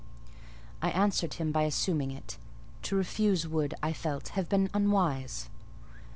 I 0.81 0.89
answered 0.89 1.35
him 1.35 1.51
by 1.51 1.61
assuming 1.61 2.09
it: 2.09 2.39
to 2.81 2.95
refuse 2.95 3.47
would, 3.47 3.75
I 3.83 3.93
felt, 3.93 4.29
have 4.29 4.49
been 4.49 4.67
unwise. 4.73 5.47